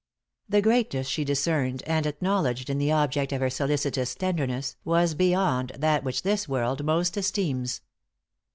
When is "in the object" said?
2.71-3.31